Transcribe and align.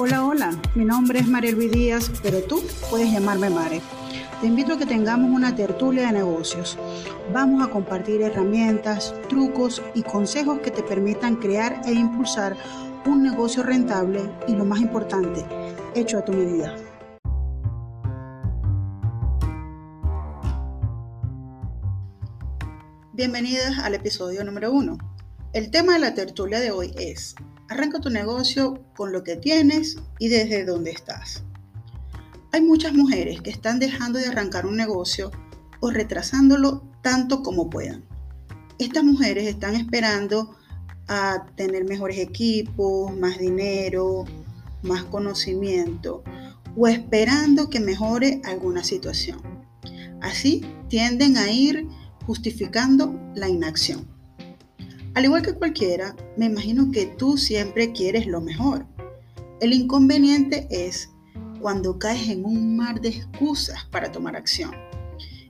Hola, 0.00 0.24
hola, 0.24 0.56
mi 0.76 0.84
nombre 0.84 1.18
es 1.18 1.26
María 1.26 1.50
Luis 1.50 1.72
Díaz, 1.72 2.12
pero 2.22 2.40
tú 2.40 2.62
puedes 2.88 3.10
llamarme 3.10 3.50
Mare. 3.50 3.80
Te 4.40 4.46
invito 4.46 4.74
a 4.74 4.78
que 4.78 4.86
tengamos 4.86 5.28
una 5.28 5.56
tertulia 5.56 6.06
de 6.06 6.12
negocios. 6.12 6.78
Vamos 7.32 7.66
a 7.66 7.68
compartir 7.72 8.22
herramientas, 8.22 9.12
trucos 9.28 9.82
y 9.96 10.04
consejos 10.04 10.60
que 10.60 10.70
te 10.70 10.84
permitan 10.84 11.34
crear 11.34 11.82
e 11.84 11.94
impulsar 11.94 12.56
un 13.06 13.24
negocio 13.24 13.64
rentable 13.64 14.20
y 14.46 14.52
lo 14.52 14.64
más 14.64 14.78
importante, 14.78 15.44
hecho 15.96 16.18
a 16.18 16.24
tu 16.24 16.30
medida. 16.30 16.76
Bienvenidas 23.12 23.80
al 23.80 23.96
episodio 23.96 24.44
número 24.44 24.70
uno. 24.70 24.96
El 25.52 25.72
tema 25.72 25.94
de 25.94 25.98
la 25.98 26.14
tertulia 26.14 26.60
de 26.60 26.70
hoy 26.70 26.94
es 26.96 27.34
Arranca 27.68 28.00
tu 28.00 28.10
negocio 28.10 28.82
con 28.96 29.12
lo 29.12 29.22
que 29.22 29.36
tienes 29.36 29.98
y 30.18 30.28
desde 30.28 30.64
donde 30.64 30.90
estás. 30.90 31.42
Hay 32.52 32.62
muchas 32.62 32.94
mujeres 32.94 33.42
que 33.42 33.50
están 33.50 33.78
dejando 33.78 34.18
de 34.18 34.26
arrancar 34.26 34.66
un 34.66 34.76
negocio 34.76 35.30
o 35.80 35.90
retrasándolo 35.90 36.82
tanto 37.02 37.42
como 37.42 37.68
puedan. 37.68 38.04
Estas 38.78 39.04
mujeres 39.04 39.46
están 39.46 39.74
esperando 39.74 40.56
a 41.08 41.46
tener 41.56 41.84
mejores 41.84 42.18
equipos, 42.18 43.14
más 43.16 43.38
dinero, 43.38 44.24
más 44.82 45.04
conocimiento 45.04 46.22
o 46.76 46.86
esperando 46.88 47.68
que 47.68 47.80
mejore 47.80 48.40
alguna 48.44 48.84
situación. 48.84 49.40
Así 50.22 50.64
tienden 50.88 51.36
a 51.36 51.50
ir 51.50 51.86
justificando 52.26 53.18
la 53.34 53.48
inacción. 53.48 54.17
Al 55.18 55.24
igual 55.24 55.42
que 55.42 55.52
cualquiera, 55.52 56.14
me 56.36 56.46
imagino 56.46 56.92
que 56.92 57.06
tú 57.06 57.36
siempre 57.36 57.90
quieres 57.90 58.28
lo 58.28 58.40
mejor. 58.40 58.86
El 59.60 59.72
inconveniente 59.72 60.68
es 60.70 61.10
cuando 61.60 61.98
caes 61.98 62.28
en 62.28 62.44
un 62.44 62.76
mar 62.76 63.00
de 63.00 63.08
excusas 63.08 63.84
para 63.86 64.12
tomar 64.12 64.36
acción 64.36 64.70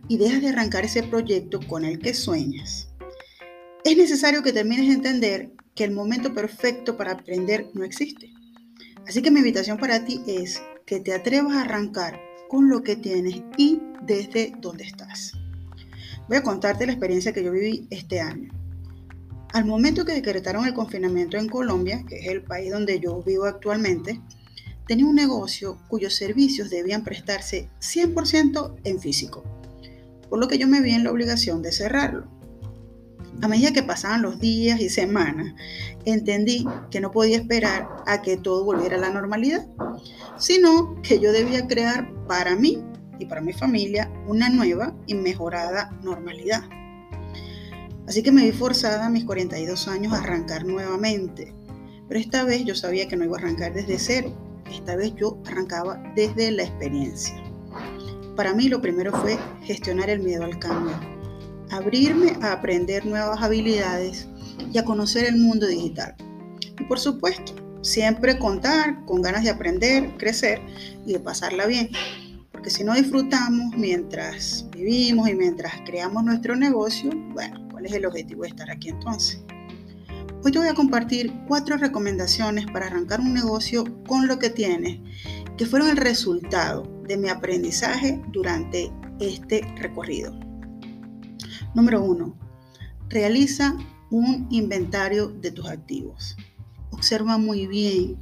y 0.08 0.16
dejas 0.16 0.40
de 0.40 0.48
arrancar 0.48 0.86
ese 0.86 1.02
proyecto 1.02 1.60
con 1.68 1.84
el 1.84 1.98
que 1.98 2.14
sueñas. 2.14 2.88
Es 3.84 3.94
necesario 3.94 4.42
que 4.42 4.54
termines 4.54 4.88
de 4.88 4.94
entender 4.94 5.52
que 5.74 5.84
el 5.84 5.90
momento 5.90 6.32
perfecto 6.32 6.96
para 6.96 7.12
aprender 7.12 7.66
no 7.74 7.84
existe. 7.84 8.32
Así 9.06 9.20
que 9.20 9.30
mi 9.30 9.40
invitación 9.40 9.76
para 9.76 10.02
ti 10.02 10.22
es 10.26 10.62
que 10.86 11.00
te 11.00 11.12
atrevas 11.12 11.54
a 11.54 11.60
arrancar 11.60 12.18
con 12.48 12.70
lo 12.70 12.82
que 12.82 12.96
tienes 12.96 13.42
y 13.58 13.82
desde 14.00 14.54
donde 14.62 14.84
estás. 14.84 15.32
Voy 16.26 16.38
a 16.38 16.42
contarte 16.42 16.86
la 16.86 16.92
experiencia 16.92 17.34
que 17.34 17.44
yo 17.44 17.52
viví 17.52 17.86
este 17.90 18.22
año. 18.22 18.57
Al 19.52 19.64
momento 19.64 20.04
que 20.04 20.12
decretaron 20.12 20.66
el 20.66 20.74
confinamiento 20.74 21.38
en 21.38 21.48
Colombia, 21.48 22.04
que 22.06 22.18
es 22.18 22.26
el 22.26 22.42
país 22.42 22.70
donde 22.70 23.00
yo 23.00 23.22
vivo 23.22 23.46
actualmente, 23.46 24.20
tenía 24.86 25.06
un 25.06 25.14
negocio 25.14 25.78
cuyos 25.88 26.14
servicios 26.14 26.70
debían 26.70 27.02
prestarse 27.02 27.70
100% 27.80 28.76
en 28.84 29.00
físico, 29.00 29.44
por 30.28 30.38
lo 30.38 30.48
que 30.48 30.58
yo 30.58 30.68
me 30.68 30.82
vi 30.82 30.92
en 30.92 31.04
la 31.04 31.10
obligación 31.10 31.62
de 31.62 31.72
cerrarlo. 31.72 32.26
A 33.40 33.48
medida 33.48 33.72
que 33.72 33.82
pasaban 33.82 34.22
los 34.22 34.40
días 34.40 34.80
y 34.80 34.90
semanas, 34.90 35.54
entendí 36.04 36.66
que 36.90 37.00
no 37.00 37.10
podía 37.10 37.36
esperar 37.36 37.88
a 38.06 38.20
que 38.20 38.36
todo 38.36 38.64
volviera 38.64 38.96
a 38.96 39.00
la 39.00 39.10
normalidad, 39.10 39.66
sino 40.38 41.00
que 41.02 41.20
yo 41.20 41.32
debía 41.32 41.66
crear 41.66 42.12
para 42.26 42.56
mí 42.56 42.82
y 43.18 43.26
para 43.26 43.40
mi 43.40 43.52
familia 43.52 44.10
una 44.26 44.50
nueva 44.50 44.94
y 45.06 45.14
mejorada 45.14 45.96
normalidad. 46.02 46.64
Así 48.08 48.22
que 48.22 48.32
me 48.32 48.42
vi 48.42 48.52
forzada 48.52 49.04
a 49.04 49.10
mis 49.10 49.26
42 49.26 49.86
años 49.86 50.14
a 50.14 50.20
arrancar 50.20 50.64
nuevamente. 50.64 51.54
Pero 52.08 52.18
esta 52.18 52.42
vez 52.42 52.64
yo 52.64 52.74
sabía 52.74 53.06
que 53.06 53.16
no 53.16 53.24
iba 53.24 53.36
a 53.36 53.40
arrancar 53.40 53.74
desde 53.74 53.98
cero. 53.98 54.34
Esta 54.72 54.96
vez 54.96 55.14
yo 55.14 55.36
arrancaba 55.44 56.02
desde 56.16 56.50
la 56.50 56.62
experiencia. 56.62 57.34
Para 58.34 58.54
mí 58.54 58.70
lo 58.70 58.80
primero 58.80 59.12
fue 59.12 59.38
gestionar 59.62 60.08
el 60.08 60.20
miedo 60.20 60.44
al 60.44 60.58
cambio. 60.58 60.98
Abrirme 61.70 62.32
a 62.40 62.52
aprender 62.52 63.04
nuevas 63.04 63.42
habilidades 63.42 64.26
y 64.72 64.78
a 64.78 64.86
conocer 64.86 65.26
el 65.26 65.36
mundo 65.36 65.66
digital. 65.66 66.14
Y 66.80 66.84
por 66.84 66.98
supuesto, 66.98 67.52
siempre 67.82 68.38
contar 68.38 69.04
con 69.04 69.20
ganas 69.20 69.44
de 69.44 69.50
aprender, 69.50 70.16
crecer 70.16 70.62
y 71.04 71.12
de 71.12 71.20
pasarla 71.20 71.66
bien. 71.66 71.90
Porque 72.52 72.70
si 72.70 72.84
no 72.84 72.94
disfrutamos 72.94 73.76
mientras 73.76 74.66
vivimos 74.70 75.28
y 75.28 75.34
mientras 75.34 75.74
creamos 75.84 76.24
nuestro 76.24 76.56
negocio, 76.56 77.10
bueno, 77.34 77.67
¿Cuál 77.78 77.86
es 77.86 77.92
el 77.92 78.06
objetivo 78.06 78.42
de 78.42 78.48
estar 78.48 78.68
aquí 78.72 78.88
entonces? 78.88 79.40
Hoy 80.42 80.50
te 80.50 80.58
voy 80.58 80.66
a 80.66 80.74
compartir 80.74 81.32
cuatro 81.46 81.76
recomendaciones 81.76 82.66
para 82.66 82.86
arrancar 82.86 83.20
un 83.20 83.32
negocio 83.32 84.02
con 84.02 84.26
lo 84.26 84.40
que 84.40 84.50
tienes, 84.50 84.98
que 85.56 85.64
fueron 85.64 85.88
el 85.88 85.96
resultado 85.96 86.82
de 87.06 87.16
mi 87.16 87.28
aprendizaje 87.28 88.20
durante 88.32 88.90
este 89.20 89.60
recorrido. 89.76 90.36
Número 91.72 92.02
uno, 92.02 92.36
realiza 93.08 93.76
un 94.10 94.48
inventario 94.50 95.28
de 95.28 95.52
tus 95.52 95.68
activos. 95.68 96.36
Observa 96.90 97.38
muy 97.38 97.68
bien 97.68 98.16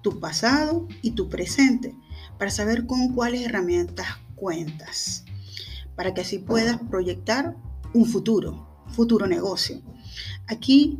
tu 0.00 0.20
pasado 0.20 0.88
y 1.02 1.10
tu 1.10 1.28
presente 1.28 1.94
para 2.38 2.50
saber 2.50 2.86
con 2.86 3.12
cuáles 3.12 3.42
herramientas 3.42 4.06
cuentas, 4.36 5.26
para 5.96 6.14
que 6.14 6.22
así 6.22 6.38
puedas 6.38 6.78
proyectar 6.88 7.54
un 7.92 8.06
futuro, 8.06 8.71
futuro 8.88 9.26
negocio. 9.26 9.80
Aquí 10.46 10.98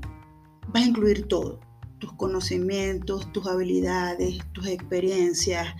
vas 0.68 0.82
a 0.82 0.86
incluir 0.86 1.26
todo, 1.28 1.60
tus 1.98 2.12
conocimientos, 2.14 3.32
tus 3.32 3.46
habilidades, 3.46 4.38
tus 4.52 4.66
experiencias, 4.66 5.74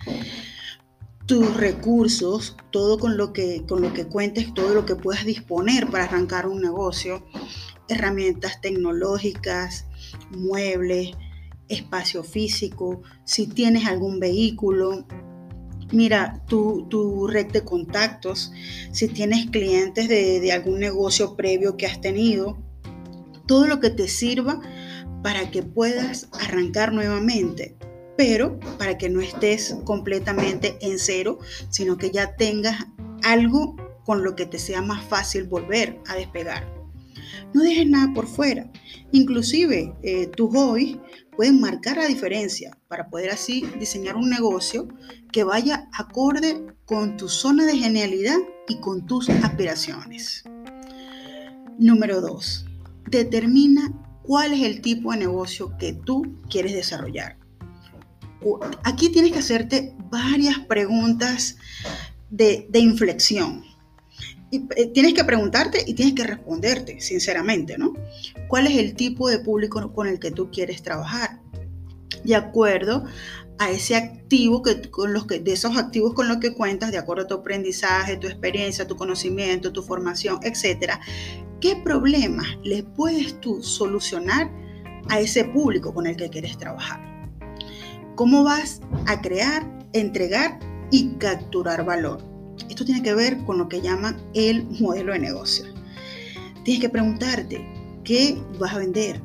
tus 1.25 1.55
recursos, 1.55 2.57
todo 2.71 2.97
con 2.99 3.17
lo 3.17 3.33
que 3.33 3.65
con 3.65 3.81
lo 3.81 3.93
que 3.93 4.05
cuentes, 4.05 4.53
todo 4.53 4.73
lo 4.73 4.85
que 4.85 4.95
puedas 4.95 5.25
disponer 5.25 5.89
para 5.89 6.05
arrancar 6.05 6.47
un 6.47 6.61
negocio, 6.61 7.25
herramientas 7.87 8.61
tecnológicas, 8.61 9.85
muebles, 10.31 11.11
espacio 11.69 12.23
físico, 12.23 13.01
si 13.23 13.47
tienes 13.47 13.85
algún 13.85 14.19
vehículo, 14.19 15.05
mira 15.93 16.43
tu, 16.47 16.87
tu, 16.89 17.27
red 17.27 17.47
de 17.51 17.63
contactos, 17.63 18.51
si 18.91 19.07
tienes 19.07 19.49
clientes 19.49 20.09
de, 20.09 20.51
algún 20.51 20.79
negocio 20.79 21.35
previo 21.35 21.77
que 21.77 21.85
has 21.85 22.01
tenido, 22.01 22.57
todo 23.47 23.67
lo 23.67 23.79
que 23.79 23.89
te 23.89 24.07
sirva 24.07 24.59
para 25.21 25.51
que 25.51 25.63
puedas 25.63 26.27
arrancar 26.41 26.93
nuevamente, 26.93 27.77
pero 28.17 28.59
para 28.77 28.97
que 28.97 29.09
no 29.09 29.21
estés 29.21 29.77
completamente 29.85 30.77
en 30.81 30.99
cero, 30.99 31.39
sino 31.69 31.97
que 31.97 32.11
ya 32.11 32.35
tengas 32.35 32.85
algo 33.23 33.75
con 34.05 34.23
lo 34.23 34.35
que 34.35 34.45
te 34.45 34.59
sea 34.59 34.81
más 34.81 35.05
fácil 35.05 35.45
volver 35.45 35.99
a 36.07 36.15
despegar. 36.15 36.72
No 37.53 37.63
dejes 37.63 37.87
nada 37.87 38.13
por 38.13 38.27
fuera. 38.27 38.71
Inclusive 39.11 39.93
eh, 40.03 40.27
tus 40.27 40.49
hobbies 40.51 40.97
pueden 41.35 41.59
marcar 41.59 41.97
la 41.97 42.07
diferencia 42.07 42.77
para 42.87 43.09
poder 43.09 43.31
así 43.31 43.65
diseñar 43.79 44.15
un 44.15 44.29
negocio 44.29 44.87
que 45.31 45.43
vaya 45.43 45.89
acorde 45.93 46.65
con 46.85 47.17
tu 47.17 47.27
zona 47.29 47.65
de 47.65 47.77
genialidad 47.77 48.37
y 48.67 48.79
con 48.79 49.05
tus 49.05 49.29
aspiraciones. 49.29 50.43
Número 51.79 52.21
2. 52.21 52.65
Determina 53.09 53.91
cuál 54.23 54.53
es 54.53 54.61
el 54.61 54.81
tipo 54.81 55.11
de 55.11 55.19
negocio 55.19 55.75
que 55.77 55.93
tú 55.93 56.37
quieres 56.49 56.73
desarrollar. 56.73 57.37
Aquí 58.83 59.09
tienes 59.09 59.31
que 59.31 59.39
hacerte 59.39 59.95
varias 60.09 60.59
preguntas 60.59 61.57
de, 62.29 62.67
de 62.69 62.79
inflexión. 62.79 63.63
Eh, 64.53 64.91
tienes 64.93 65.15
que 65.15 65.23
preguntarte 65.23 65.83
y 65.87 65.95
tienes 65.95 66.13
que 66.13 66.23
responderte, 66.23 67.01
sinceramente, 67.01 67.77
¿no? 67.77 67.93
¿Cuál 68.47 68.67
es 68.67 68.77
el 68.77 68.93
tipo 68.93 69.27
de 69.27 69.39
público 69.39 69.91
con 69.93 70.07
el 70.07 70.19
que 70.19 70.29
tú 70.29 70.51
quieres 70.51 70.83
trabajar? 70.83 71.39
De 72.23 72.35
acuerdo 72.35 73.03
a 73.57 73.71
ese 73.71 73.95
activo 73.95 74.61
con 74.91 75.13
los 75.13 75.25
que, 75.25 75.39
de 75.39 75.53
esos 75.53 75.75
activos 75.77 76.13
con 76.13 76.27
los 76.27 76.37
que 76.37 76.53
cuentas, 76.53 76.91
de 76.91 76.99
acuerdo 76.99 77.23
a 77.23 77.27
tu 77.27 77.35
aprendizaje, 77.35 78.17
tu 78.17 78.27
experiencia, 78.27 78.85
tu 78.85 78.95
conocimiento, 78.95 79.73
tu 79.73 79.81
formación, 79.81 80.39
etcétera, 80.43 80.99
¿qué 81.59 81.75
problemas 81.83 82.45
le 82.63 82.83
puedes 82.83 83.39
tú 83.41 83.63
solucionar 83.63 84.51
a 85.09 85.19
ese 85.19 85.45
público 85.45 85.93
con 85.93 86.05
el 86.05 86.15
que 86.15 86.29
quieres 86.29 86.57
trabajar? 86.57 87.01
¿Cómo 88.15 88.43
vas 88.43 88.81
a 89.07 89.19
crear, 89.21 89.67
entregar 89.93 90.59
y 90.91 91.15
capturar 91.15 91.83
valor? 91.85 92.32
Esto 92.69 92.85
tiene 92.85 93.03
que 93.03 93.13
ver 93.13 93.43
con 93.45 93.57
lo 93.57 93.67
que 93.67 93.81
llaman 93.81 94.21
el 94.33 94.63
modelo 94.79 95.13
de 95.13 95.19
negocio. 95.19 95.65
Tienes 96.63 96.81
que 96.81 96.89
preguntarte, 96.89 97.65
¿qué 98.03 98.37
vas 98.59 98.73
a 98.73 98.79
vender? 98.79 99.21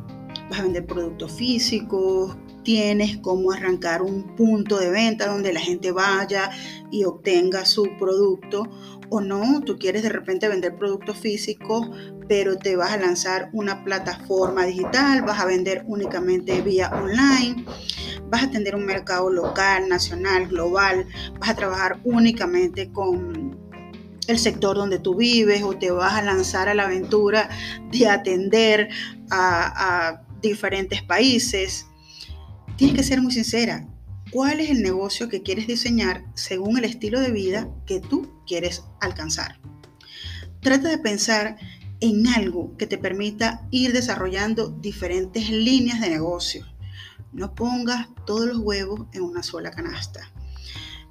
¿Vas 0.50 0.60
a 0.60 0.62
vender 0.62 0.86
productos 0.86 1.32
físicos? 1.32 2.36
¿Tienes 2.64 3.18
cómo 3.18 3.52
arrancar 3.52 4.02
un 4.02 4.34
punto 4.36 4.78
de 4.78 4.90
venta 4.90 5.26
donde 5.26 5.52
la 5.52 5.60
gente 5.60 5.92
vaya 5.92 6.50
y 6.90 7.04
obtenga 7.04 7.64
su 7.64 7.88
producto? 7.98 8.64
¿O 9.10 9.20
no? 9.20 9.62
Tú 9.62 9.78
quieres 9.78 10.02
de 10.02 10.10
repente 10.10 10.48
vender 10.48 10.76
productos 10.76 11.16
físicos, 11.16 11.88
pero 12.28 12.58
te 12.58 12.76
vas 12.76 12.92
a 12.92 12.98
lanzar 12.98 13.48
una 13.54 13.84
plataforma 13.84 14.66
digital, 14.66 15.22
vas 15.22 15.40
a 15.40 15.46
vender 15.46 15.84
únicamente 15.86 16.60
vía 16.60 16.90
online 16.92 17.64
vas 18.28 18.42
a 18.42 18.46
atender 18.46 18.74
un 18.74 18.84
mercado 18.84 19.30
local, 19.30 19.88
nacional, 19.88 20.46
global, 20.48 21.06
vas 21.38 21.50
a 21.50 21.54
trabajar 21.54 22.00
únicamente 22.04 22.90
con 22.92 23.56
el 24.28 24.38
sector 24.38 24.76
donde 24.76 24.98
tú 24.98 25.16
vives 25.16 25.62
o 25.62 25.76
te 25.76 25.90
vas 25.90 26.12
a 26.12 26.22
lanzar 26.22 26.68
a 26.68 26.74
la 26.74 26.84
aventura 26.84 27.48
de 27.90 28.08
atender 28.08 28.88
a, 29.30 30.22
diferentes 30.40 31.02
países. 31.02 31.86
Tienes 32.76 32.94
que 32.94 33.02
ser 33.02 33.20
muy 33.20 33.32
sincera. 33.32 33.88
¿Cuál 34.30 34.60
es 34.60 34.70
el 34.70 34.82
negocio 34.82 35.28
que 35.28 35.42
quieres 35.42 35.66
diseñar 35.66 36.24
según 36.34 36.78
el 36.78 36.84
estilo 36.84 37.18
de 37.18 37.32
vida 37.32 37.68
que 37.86 37.98
tú 37.98 38.30
quieres 38.46 38.84
alcanzar? 39.00 39.58
Trata 40.60 40.88
de 40.88 40.98
pensar 40.98 41.56
en 41.98 42.28
algo 42.28 42.76
que 42.76 42.86
te 42.86 42.98
permita 42.98 43.66
ir 43.72 43.92
desarrollando 43.92 44.68
diferentes 44.68 45.50
líneas 45.50 46.00
de 46.00 46.10
negocio. 46.10 46.64
No 47.32 47.54
pongas 47.54 48.08
todos 48.26 48.46
los 48.46 48.58
huevos 48.58 49.06
en 49.12 49.22
una 49.22 49.42
sola 49.42 49.70
canasta. 49.70 50.32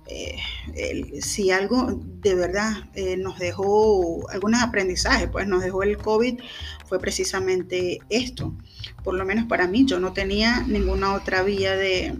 Eh, 0.09 1.21
si 1.21 1.51
algo 1.51 1.99
de 2.21 2.33
verdad 2.33 2.71
eh, 2.93 3.17
nos 3.17 3.39
dejó 3.39 4.29
algunos 4.29 4.61
aprendizajes, 4.61 5.29
pues 5.29 5.47
nos 5.47 5.61
dejó 5.61 5.83
el 5.83 5.97
COVID, 5.97 6.39
fue 6.85 6.99
precisamente 6.99 7.99
esto. 8.09 8.55
Por 9.03 9.15
lo 9.15 9.25
menos 9.25 9.45
para 9.45 9.67
mí, 9.67 9.85
yo 9.85 9.99
no 9.99 10.13
tenía 10.13 10.61
ninguna 10.61 11.13
otra 11.13 11.43
vía 11.43 11.75
de, 11.75 12.17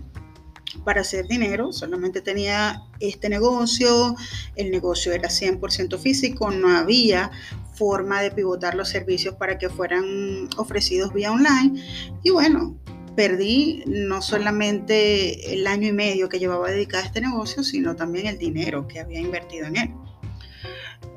para 0.84 1.02
hacer 1.02 1.28
dinero, 1.28 1.72
solamente 1.72 2.22
tenía 2.22 2.84
este 3.00 3.30
negocio, 3.30 4.16
el 4.56 4.70
negocio 4.72 5.14
era 5.14 5.30
100% 5.30 5.98
físico, 5.98 6.52
no 6.52 6.70
había 6.70 7.32
forma 7.74 8.22
de 8.22 8.32
pivotar 8.32 8.76
los 8.76 8.90
servicios 8.90 9.36
para 9.36 9.58
que 9.58 9.70
fueran 9.70 10.50
ofrecidos 10.58 11.14
vía 11.14 11.32
online 11.32 11.82
y 12.24 12.32
bueno, 12.32 12.76
perdí 13.18 13.84
no 13.88 14.22
solamente 14.22 15.52
el 15.52 15.66
año 15.66 15.88
y 15.88 15.92
medio 15.92 16.30
que 16.30 16.38
llevaba 16.38 16.70
dedicado 16.70 17.04
a 17.04 17.08
este 17.08 17.20
negocio, 17.20 17.64
sino 17.64 17.96
también 17.96 18.28
el 18.28 18.38
dinero 18.38 18.88
que 18.88 19.00
había 19.00 19.20
invertido 19.20 19.66
en 19.66 19.76
él. 19.76 19.94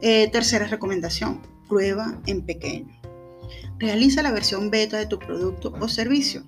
Eh, 0.01 0.31
tercera 0.33 0.67
recomendación, 0.67 1.43
prueba 1.69 2.19
en 2.27 2.47
pequeño. 2.47 2.99
Realiza 3.79 4.23
la 4.23 4.33
versión 4.33 4.71
beta 4.71 4.97
de 4.97 5.05
tu 5.05 5.19
producto 5.19 5.75
o 5.79 5.89
servicio 5.89 6.43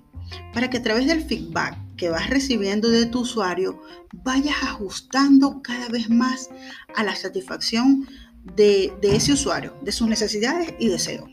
para 0.55 0.71
que 0.71 0.79
a 0.79 0.83
través 0.83 1.05
del 1.05 1.23
feedback 1.23 1.77
que 1.97 2.09
vas 2.09 2.31
recibiendo 2.31 2.89
de 2.89 3.05
tu 3.05 3.19
usuario 3.19 3.79
vayas 4.11 4.55
ajustando 4.63 5.61
cada 5.61 5.87
vez 5.87 6.09
más 6.09 6.49
a 6.95 7.03
la 7.03 7.15
satisfacción 7.15 8.07
de, 8.55 8.91
de 9.03 9.15
ese 9.15 9.33
usuario, 9.33 9.75
de 9.83 9.91
sus 9.91 10.07
necesidades 10.07 10.73
y 10.79 10.87
deseos. 10.89 11.29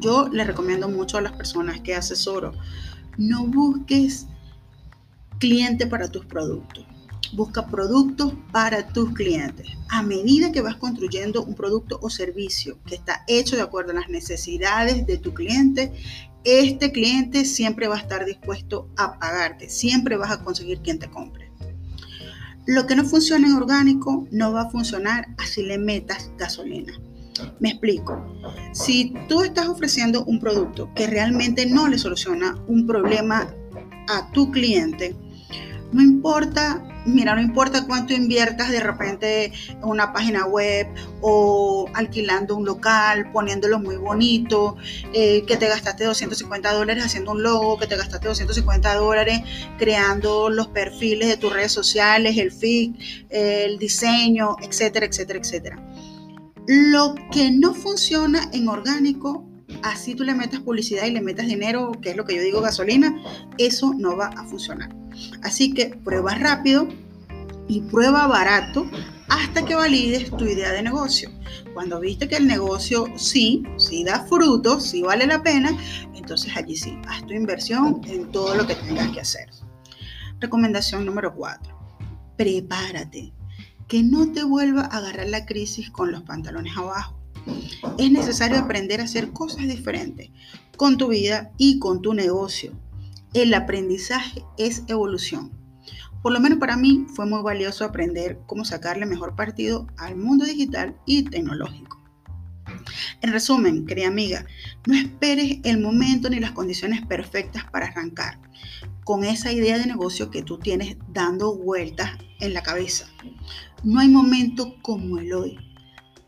Yo 0.00 0.28
le 0.28 0.42
recomiendo 0.42 0.88
mucho 0.88 1.18
a 1.18 1.20
las 1.20 1.32
personas 1.32 1.80
que 1.82 1.94
asesoro 1.94 2.52
no 3.16 3.46
busques 3.46 4.26
cliente 5.38 5.86
para 5.86 6.08
tus 6.08 6.24
productos. 6.24 6.86
Busca 7.32 7.66
productos 7.66 8.34
para 8.52 8.86
tus 8.88 9.12
clientes. 9.14 9.66
A 9.88 10.02
medida 10.02 10.52
que 10.52 10.60
vas 10.60 10.76
construyendo 10.76 11.42
un 11.44 11.54
producto 11.54 11.98
o 12.02 12.10
servicio 12.10 12.78
que 12.84 12.94
está 12.94 13.24
hecho 13.26 13.56
de 13.56 13.62
acuerdo 13.62 13.92
a 13.92 13.94
las 13.94 14.08
necesidades 14.08 15.06
de 15.06 15.18
tu 15.18 15.32
cliente, 15.32 15.92
este 16.44 16.92
cliente 16.92 17.44
siempre 17.44 17.88
va 17.88 17.96
a 17.96 18.00
estar 18.00 18.24
dispuesto 18.24 18.88
a 18.96 19.18
pagarte. 19.18 19.68
Siempre 19.68 20.16
vas 20.16 20.30
a 20.30 20.44
conseguir 20.44 20.80
quien 20.80 20.98
te 20.98 21.10
compre. 21.10 21.50
Lo 22.66 22.86
que 22.86 22.94
no 22.94 23.04
funciona 23.04 23.48
en 23.48 23.54
orgánico 23.54 24.28
no 24.30 24.52
va 24.52 24.62
a 24.62 24.70
funcionar 24.70 25.34
así 25.38 25.62
le 25.62 25.78
metas 25.78 26.30
gasolina. 26.38 26.92
Me 27.60 27.70
explico. 27.70 28.24
Si 28.72 29.14
tú 29.28 29.42
estás 29.42 29.68
ofreciendo 29.68 30.24
un 30.24 30.40
producto 30.40 30.90
que 30.94 31.06
realmente 31.06 31.66
no 31.66 31.88
le 31.88 31.98
soluciona 31.98 32.58
un 32.66 32.86
problema 32.86 33.48
a 34.08 34.30
tu 34.32 34.50
cliente, 34.50 35.16
no 35.92 36.00
importa, 36.00 36.82
mira, 37.04 37.34
no 37.34 37.42
importa 37.42 37.86
cuánto 37.86 38.14
inviertas 38.14 38.70
de 38.70 38.80
repente 38.80 39.52
en 39.68 39.84
una 39.84 40.14
página 40.14 40.46
web 40.46 40.88
o 41.20 41.86
alquilando 41.92 42.56
un 42.56 42.64
local, 42.64 43.30
poniéndolo 43.30 43.78
muy 43.78 43.96
bonito, 43.96 44.76
eh, 45.12 45.44
que 45.46 45.58
te 45.58 45.68
gastaste 45.68 46.04
250 46.04 46.72
dólares 46.72 47.04
haciendo 47.04 47.32
un 47.32 47.42
logo, 47.42 47.78
que 47.78 47.86
te 47.86 47.96
gastaste 47.96 48.26
250 48.26 48.94
dólares 48.94 49.42
creando 49.78 50.48
los 50.48 50.68
perfiles 50.68 51.28
de 51.28 51.36
tus 51.36 51.52
redes 51.52 51.72
sociales, 51.72 52.38
el 52.38 52.52
feed, 52.52 52.94
el 53.28 53.78
diseño, 53.78 54.56
etcétera, 54.62 55.04
etcétera, 55.04 55.38
etcétera. 55.40 55.91
Lo 56.66 57.14
que 57.32 57.50
no 57.50 57.74
funciona 57.74 58.48
en 58.52 58.68
orgánico, 58.68 59.44
así 59.82 60.14
tú 60.14 60.22
le 60.22 60.34
metas 60.34 60.60
publicidad 60.60 61.06
y 61.06 61.10
le 61.10 61.20
metas 61.20 61.46
dinero, 61.46 61.92
que 62.00 62.10
es 62.10 62.16
lo 62.16 62.24
que 62.24 62.36
yo 62.36 62.42
digo 62.42 62.60
gasolina, 62.60 63.20
eso 63.58 63.92
no 63.94 64.16
va 64.16 64.26
a 64.28 64.44
funcionar. 64.44 64.94
Así 65.42 65.74
que 65.74 65.86
prueba 66.04 66.36
rápido 66.36 66.88
y 67.66 67.80
prueba 67.80 68.26
barato 68.26 68.88
hasta 69.28 69.64
que 69.64 69.74
valides 69.74 70.30
tu 70.30 70.44
idea 70.44 70.72
de 70.72 70.82
negocio. 70.82 71.30
Cuando 71.74 71.98
viste 71.98 72.28
que 72.28 72.36
el 72.36 72.46
negocio 72.46 73.06
sí, 73.16 73.64
sí 73.76 74.04
da 74.04 74.24
frutos, 74.26 74.84
sí 74.84 75.02
vale 75.02 75.26
la 75.26 75.42
pena, 75.42 75.76
entonces 76.14 76.56
allí 76.56 76.76
sí, 76.76 76.96
haz 77.08 77.26
tu 77.26 77.32
inversión 77.32 78.00
en 78.04 78.30
todo 78.30 78.54
lo 78.54 78.66
que 78.66 78.74
tengas 78.76 79.10
que 79.10 79.20
hacer. 79.20 79.48
Recomendación 80.38 81.04
número 81.04 81.34
4. 81.34 81.76
Prepárate 82.36 83.32
que 83.88 84.02
no 84.02 84.32
te 84.32 84.44
vuelva 84.44 84.82
a 84.82 84.98
agarrar 84.98 85.28
la 85.28 85.46
crisis 85.46 85.90
con 85.90 86.12
los 86.12 86.22
pantalones 86.22 86.76
abajo. 86.76 87.18
Es 87.98 88.10
necesario 88.10 88.58
aprender 88.58 89.00
a 89.00 89.04
hacer 89.04 89.32
cosas 89.32 89.66
diferentes 89.66 90.30
con 90.76 90.96
tu 90.96 91.08
vida 91.08 91.52
y 91.58 91.78
con 91.78 92.02
tu 92.02 92.14
negocio. 92.14 92.72
El 93.34 93.52
aprendizaje 93.54 94.44
es 94.58 94.84
evolución. 94.88 95.50
Por 96.22 96.32
lo 96.32 96.40
menos 96.40 96.58
para 96.58 96.76
mí 96.76 97.06
fue 97.14 97.26
muy 97.26 97.42
valioso 97.42 97.84
aprender 97.84 98.38
cómo 98.46 98.64
sacarle 98.64 99.06
mejor 99.06 99.34
partido 99.34 99.86
al 99.96 100.16
mundo 100.16 100.44
digital 100.44 100.96
y 101.04 101.24
tecnológico. 101.24 102.00
En 103.20 103.32
resumen, 103.32 103.86
querida 103.86 104.08
amiga, 104.08 104.46
no 104.86 104.94
esperes 104.94 105.58
el 105.64 105.80
momento 105.80 106.30
ni 106.30 106.40
las 106.40 106.52
condiciones 106.52 107.04
perfectas 107.06 107.64
para 107.70 107.86
arrancar 107.86 108.38
con 109.04 109.24
esa 109.24 109.52
idea 109.52 109.78
de 109.78 109.86
negocio 109.86 110.30
que 110.30 110.42
tú 110.42 110.58
tienes 110.58 110.96
dando 111.08 111.56
vueltas 111.56 112.18
en 112.42 112.54
la 112.54 112.62
cabeza. 112.62 113.06
No 113.84 114.00
hay 114.00 114.08
momento 114.08 114.76
como 114.82 115.18
el 115.18 115.32
hoy. 115.32 115.58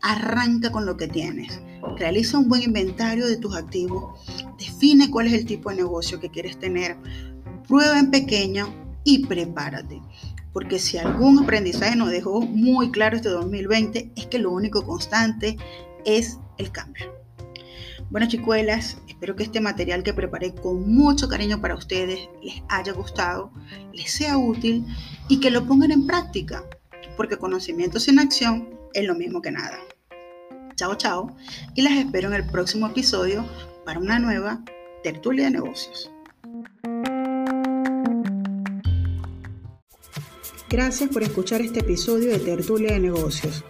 Arranca 0.01 0.71
con 0.71 0.85
lo 0.85 0.97
que 0.97 1.07
tienes. 1.07 1.59
Realiza 1.97 2.39
un 2.39 2.49
buen 2.49 2.63
inventario 2.63 3.27
de 3.27 3.37
tus 3.37 3.55
activos. 3.55 4.19
Define 4.57 5.11
cuál 5.11 5.27
es 5.27 5.33
el 5.33 5.45
tipo 5.45 5.69
de 5.69 5.77
negocio 5.77 6.19
que 6.19 6.29
quieres 6.29 6.57
tener. 6.57 6.97
Prueba 7.67 7.99
en 7.99 8.11
pequeño 8.11 8.73
y 9.03 9.25
prepárate. 9.25 10.01
Porque 10.53 10.79
si 10.79 10.97
algún 10.97 11.39
aprendizaje 11.39 11.95
nos 11.95 12.09
dejó 12.09 12.41
muy 12.41 12.91
claro 12.91 13.17
este 13.17 13.29
2020 13.29 14.13
es 14.15 14.27
que 14.27 14.39
lo 14.39 14.51
único 14.51 14.85
constante 14.85 15.57
es 16.05 16.39
el 16.57 16.71
cambio. 16.71 17.24
Bueno, 18.11 18.27
chicuelas, 18.27 18.97
espero 19.07 19.35
que 19.35 19.43
este 19.43 19.59
material 19.59 20.03
que 20.03 20.13
preparé 20.13 20.53
con 20.53 20.93
mucho 20.93 21.27
cariño 21.27 21.59
para 21.59 21.75
ustedes 21.75 22.29
les 22.41 22.61
haya 22.69 22.93
gustado, 22.93 23.51
les 23.93 24.11
sea 24.11 24.37
útil 24.37 24.85
y 25.27 25.39
que 25.39 25.49
lo 25.49 25.65
pongan 25.65 25.91
en 25.91 26.05
práctica, 26.05 26.63
porque 27.17 27.37
conocimiento 27.37 27.99
sin 27.99 28.19
acción 28.19 28.69
es 28.93 29.05
lo 29.05 29.15
mismo 29.15 29.41
que 29.41 29.51
nada. 29.51 29.79
Chao, 30.75 30.95
chao, 30.95 31.35
y 31.73 31.81
las 31.81 31.93
espero 31.93 32.27
en 32.27 32.35
el 32.35 32.45
próximo 32.45 32.87
episodio 32.87 33.45
para 33.85 33.99
una 33.99 34.19
nueva 34.19 34.63
tertulia 35.03 35.45
de 35.45 35.51
negocios. 35.51 36.11
Gracias 40.69 41.09
por 41.09 41.23
escuchar 41.23 41.61
este 41.61 41.79
episodio 41.79 42.31
de 42.31 42.39
Tertulia 42.39 42.93
de 42.93 42.99
Negocios. 42.99 43.63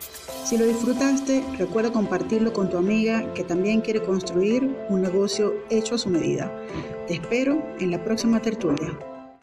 Si 0.45 0.59
lo 0.59 0.65
disfrutaste, 0.67 1.43
recuerda 1.57 1.91
compartirlo 1.91 2.53
con 2.53 2.69
tu 2.69 2.77
amiga 2.77 3.33
que 3.33 3.43
también 3.43 3.81
quiere 3.81 4.03
construir 4.03 4.77
un 4.89 5.01
negocio 5.01 5.55
hecho 5.71 5.95
a 5.95 5.97
su 5.97 6.07
medida. 6.07 6.55
Te 7.07 7.15
espero 7.15 7.65
en 7.79 7.89
la 7.89 8.03
próxima 8.03 8.39
tertulia. 8.39 8.95